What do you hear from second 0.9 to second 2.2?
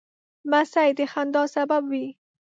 د خندا سبب وي.